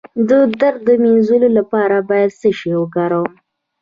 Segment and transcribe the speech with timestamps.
[0.29, 3.31] د درد د مینځلو لپاره باید څه شی وکاروم؟